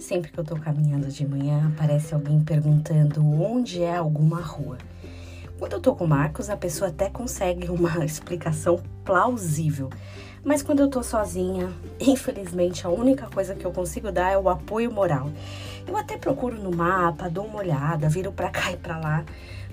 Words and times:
sempre 0.00 0.30
que 0.30 0.38
eu 0.38 0.44
tô 0.44 0.56
caminhando 0.56 1.08
de 1.08 1.26
manhã, 1.26 1.72
aparece 1.74 2.14
alguém 2.14 2.40
perguntando 2.40 3.24
onde 3.24 3.82
é 3.82 3.96
alguma 3.96 4.40
rua. 4.40 4.78
Quando 5.58 5.72
eu 5.72 5.80
tô 5.80 5.94
com 5.94 6.04
o 6.04 6.08
Marcos, 6.08 6.48
a 6.48 6.56
pessoa 6.56 6.90
até 6.90 7.10
consegue 7.10 7.68
uma 7.68 8.02
explicação 8.04 8.80
plausível. 9.04 9.90
Mas 10.48 10.62
quando 10.62 10.80
eu 10.80 10.88
tô 10.88 11.02
sozinha, 11.02 11.70
infelizmente 12.00 12.86
a 12.86 12.88
única 12.88 13.26
coisa 13.26 13.54
que 13.54 13.66
eu 13.66 13.70
consigo 13.70 14.10
dar 14.10 14.32
é 14.32 14.38
o 14.38 14.48
apoio 14.48 14.90
moral. 14.90 15.30
Eu 15.86 15.94
até 15.94 16.16
procuro 16.16 16.56
no 16.56 16.74
mapa, 16.74 17.28
dou 17.28 17.44
uma 17.44 17.58
olhada, 17.58 18.08
viro 18.08 18.32
para 18.32 18.48
cá 18.48 18.72
e 18.72 18.78
para 18.78 18.98
lá, 18.98 19.26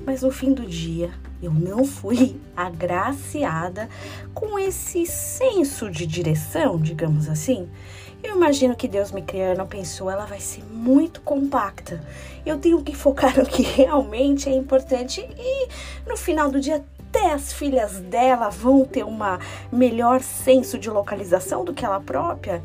mas 0.06 0.22
no 0.22 0.30
fim 0.32 0.54
do 0.54 0.66
dia 0.66 1.12
eu 1.42 1.54
não 1.54 1.86
fui 1.86 2.36
agraciada 2.58 3.88
com 4.34 4.60
esse 4.60 5.06
senso 5.06 5.90
de 5.90 6.06
direção, 6.06 6.78
digamos 6.78 7.30
assim. 7.30 7.70
Eu 8.22 8.36
imagino 8.36 8.76
que 8.76 8.90
Deus 8.90 9.14
me 9.14 9.22
criando 9.22 9.66
pensou, 9.66 10.12
ela 10.12 10.26
vai 10.26 10.42
ser 10.42 10.66
muito 10.66 11.22
compacta. 11.22 12.04
Eu 12.46 12.58
tenho 12.58 12.84
que 12.84 12.92
focar 12.98 13.38
no 13.38 13.46
que 13.46 13.62
realmente 13.62 14.50
é 14.50 14.54
importante 14.54 15.26
e 15.40 15.70
no 16.06 16.18
final 16.18 16.52
do 16.52 16.60
dia 16.60 16.84
até 17.16 17.32
as 17.32 17.54
filhas 17.54 18.02
dela 18.02 18.50
vão 18.50 18.84
ter 18.84 19.06
uma 19.06 19.40
melhor 19.72 20.20
senso 20.22 20.78
de 20.78 20.90
localização 20.90 21.64
do 21.64 21.74
que 21.74 21.86
ela 21.86 22.02
própria. 22.02 22.62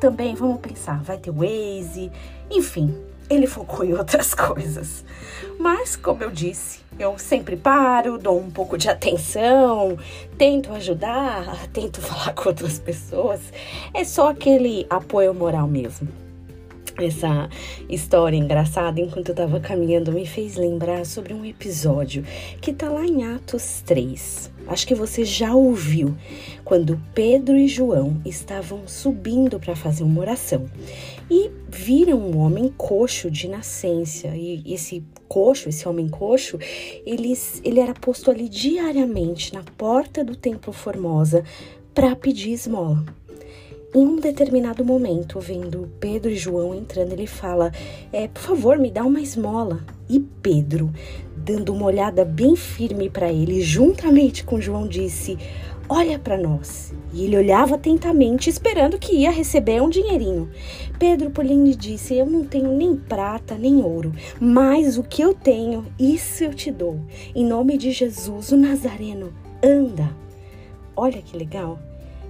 Também 0.00 0.34
vamos 0.34 0.60
pensar, 0.60 1.00
vai 1.00 1.16
ter 1.16 1.30
Waze, 1.30 2.10
enfim, 2.50 2.92
ele 3.30 3.46
focou 3.46 3.84
em 3.84 3.94
outras 3.94 4.34
coisas. 4.34 5.04
Mas, 5.60 5.94
como 5.94 6.24
eu 6.24 6.30
disse, 6.30 6.80
eu 6.98 7.16
sempre 7.18 7.56
paro, 7.56 8.18
dou 8.18 8.36
um 8.36 8.50
pouco 8.50 8.76
de 8.76 8.90
atenção, 8.90 9.96
tento 10.36 10.72
ajudar, 10.72 11.68
tento 11.72 12.00
falar 12.00 12.34
com 12.34 12.48
outras 12.48 12.80
pessoas. 12.80 13.40
É 13.94 14.02
só 14.02 14.30
aquele 14.30 14.86
apoio 14.90 15.32
moral 15.32 15.68
mesmo 15.68 16.25
essa 17.04 17.48
história 17.88 18.36
engraçada 18.36 19.00
enquanto 19.00 19.28
eu 19.28 19.32
estava 19.32 19.60
caminhando 19.60 20.12
me 20.12 20.26
fez 20.26 20.56
lembrar 20.56 21.04
sobre 21.04 21.34
um 21.34 21.44
episódio 21.44 22.24
que 22.60 22.72
tá 22.72 22.88
lá 22.88 23.04
em 23.04 23.24
Atos 23.24 23.82
3. 23.84 24.52
Acho 24.66 24.86
que 24.86 24.94
você 24.94 25.24
já 25.24 25.54
ouviu 25.54 26.16
quando 26.64 27.00
Pedro 27.14 27.56
e 27.56 27.68
João 27.68 28.20
estavam 28.24 28.86
subindo 28.86 29.60
para 29.60 29.76
fazer 29.76 30.02
uma 30.02 30.20
oração 30.20 30.66
e 31.30 31.50
viram 31.68 32.18
um 32.18 32.38
homem 32.38 32.72
coxo 32.76 33.30
de 33.30 33.46
nascença. 33.46 34.28
E 34.28 34.62
esse 34.66 35.04
coxo, 35.28 35.68
esse 35.68 35.88
homem 35.88 36.08
coxo, 36.08 36.58
ele, 37.04 37.32
ele 37.62 37.78
era 37.78 37.94
posto 37.94 38.30
ali 38.30 38.48
diariamente 38.48 39.54
na 39.54 39.62
porta 39.76 40.24
do 40.24 40.34
Templo 40.34 40.72
Formosa 40.72 41.44
para 41.94 42.16
pedir 42.16 42.50
esmola. 42.50 43.04
Em 43.96 44.06
um 44.06 44.16
determinado 44.16 44.84
momento, 44.84 45.40
vendo 45.40 45.90
Pedro 45.98 46.30
e 46.30 46.36
João 46.36 46.74
entrando, 46.74 47.14
ele 47.14 47.26
fala: 47.26 47.72
é, 48.12 48.28
Por 48.28 48.42
favor, 48.42 48.78
me 48.78 48.90
dá 48.90 49.02
uma 49.02 49.22
esmola. 49.22 49.80
E 50.06 50.20
Pedro, 50.20 50.92
dando 51.34 51.72
uma 51.72 51.86
olhada 51.86 52.22
bem 52.22 52.54
firme 52.56 53.08
para 53.08 53.32
ele, 53.32 53.62
juntamente 53.62 54.44
com 54.44 54.60
João, 54.60 54.86
disse: 54.86 55.38
Olha 55.88 56.18
para 56.18 56.36
nós. 56.36 56.92
E 57.10 57.24
ele 57.24 57.38
olhava 57.38 57.76
atentamente, 57.76 58.50
esperando 58.50 58.98
que 58.98 59.16
ia 59.16 59.30
receber 59.30 59.80
um 59.80 59.88
dinheirinho. 59.88 60.50
Pedro, 60.98 61.30
porém, 61.30 61.64
lhe 61.64 61.74
disse: 61.74 62.18
Eu 62.18 62.26
não 62.26 62.44
tenho 62.44 62.76
nem 62.76 62.94
prata 62.94 63.54
nem 63.54 63.76
ouro, 63.82 64.12
mas 64.38 64.98
o 64.98 65.02
que 65.02 65.22
eu 65.22 65.32
tenho, 65.32 65.86
isso 65.98 66.44
eu 66.44 66.52
te 66.52 66.70
dou. 66.70 67.00
Em 67.34 67.46
nome 67.46 67.78
de 67.78 67.92
Jesus, 67.92 68.52
o 68.52 68.58
Nazareno, 68.58 69.32
anda. 69.64 70.14
Olha 70.94 71.22
que 71.22 71.34
legal. 71.34 71.78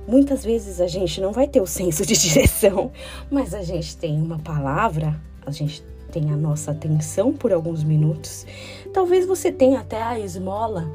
Muitas 0.07 0.45
vezes 0.45 0.81
a 0.81 0.87
gente 0.87 1.21
não 1.21 1.33
vai 1.33 1.49
ter 1.49 1.61
o 1.61 1.67
senso 1.67 2.07
de 2.07 2.15
direção, 2.21 2.93
mas 3.31 3.53
a 3.55 3.63
gente 3.63 3.97
tem 3.97 4.21
uma 4.21 4.39
palavra, 4.39 5.21
a 5.45 5.51
gente 5.51 5.83
tem 6.13 6.31
a 6.31 6.37
nossa 6.37 6.71
atenção 6.71 7.33
por 7.33 7.53
alguns 7.53 7.83
minutos. 7.83 8.47
Talvez 8.93 9.27
você 9.27 9.51
tenha 9.51 9.81
até 9.81 10.01
a 10.01 10.19
esmola, 10.19 10.91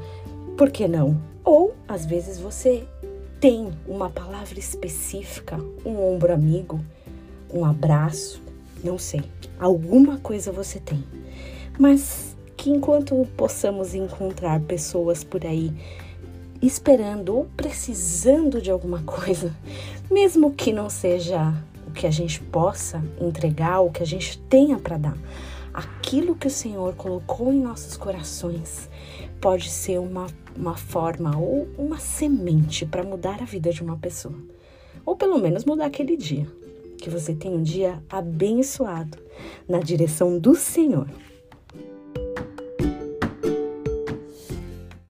por 0.56 0.70
que 0.70 0.88
não? 0.88 1.20
Ou 1.44 1.74
às 1.86 2.06
vezes 2.06 2.38
você 2.38 2.84
tem 3.40 3.70
uma 3.86 4.08
palavra 4.08 4.58
específica, 4.58 5.58
um 5.84 6.00
ombro 6.00 6.32
amigo, 6.32 6.80
um 7.52 7.64
abraço, 7.64 8.40
não 8.82 8.98
sei. 8.98 9.22
Alguma 9.58 10.18
coisa 10.18 10.50
você 10.50 10.80
tem. 10.80 11.04
Mas 11.78 12.36
que 12.56 12.70
enquanto 12.70 13.26
possamos 13.36 13.94
encontrar 13.94 14.60
pessoas 14.60 15.24
por 15.24 15.44
aí 15.44 15.72
esperando 16.62 17.36
ou 17.36 17.44
precisando 17.56 18.62
de 18.62 18.70
alguma 18.70 19.02
coisa, 19.02 19.54
mesmo 20.10 20.54
que 20.54 20.72
não 20.72 20.88
seja 20.88 21.52
o 21.86 21.90
que 21.90 22.06
a 22.06 22.10
gente 22.10 22.40
possa 22.40 23.02
entregar, 23.20 23.80
o 23.80 23.90
que 23.90 24.02
a 24.02 24.06
gente 24.06 24.38
tenha 24.38 24.78
para 24.78 24.96
dar. 24.96 25.16
Aquilo 25.74 26.36
que 26.36 26.46
o 26.46 26.50
Senhor 26.50 26.94
colocou 26.94 27.52
em 27.52 27.60
nossos 27.60 27.96
corações 27.96 28.88
pode 29.40 29.70
ser 29.70 29.98
uma, 29.98 30.26
uma 30.56 30.76
forma 30.76 31.36
ou 31.36 31.66
uma 31.76 31.98
semente 31.98 32.86
para 32.86 33.02
mudar 33.02 33.42
a 33.42 33.44
vida 33.44 33.70
de 33.70 33.82
uma 33.82 33.96
pessoa. 33.96 34.34
Ou 35.04 35.16
pelo 35.16 35.38
menos 35.38 35.64
mudar 35.64 35.86
aquele 35.86 36.16
dia. 36.16 36.46
Que 36.98 37.10
você 37.10 37.34
tenha 37.34 37.56
um 37.56 37.62
dia 37.62 38.00
abençoado 38.08 39.18
na 39.68 39.80
direção 39.80 40.38
do 40.38 40.54
Senhor. 40.54 41.08